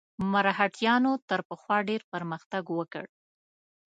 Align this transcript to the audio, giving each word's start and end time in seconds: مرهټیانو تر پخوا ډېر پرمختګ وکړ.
مرهټیانو 0.31 1.13
تر 1.29 1.39
پخوا 1.49 1.77
ډېر 1.89 2.01
پرمختګ 2.13 2.63
وکړ. 2.77 3.05